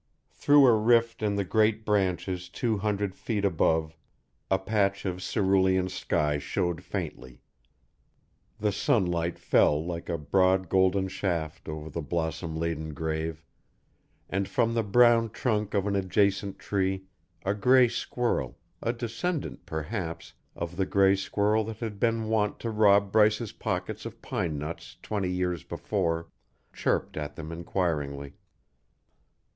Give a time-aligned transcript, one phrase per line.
[0.31, 3.95] Through a rift in the great branches two hundred feet above,
[4.49, 7.43] a patch of cerulean sky showed faintly;
[8.57, 13.43] the sunlight fell like a broad golden shaft over the blossom laden grave,
[14.27, 17.03] and from the brown trunk of an adjacent tree
[17.45, 22.71] a gray squirrel, a descendant, perhaps, of the gray squirrel that had been wont to
[22.71, 26.27] rob Bryce's pockets of pine nuts twenty years before,
[26.73, 28.33] chirped at them inquiringly.